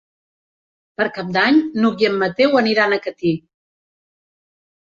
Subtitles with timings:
[1.01, 3.37] Per Cap d'Any n'Hug i en Mateu aniran a Catí.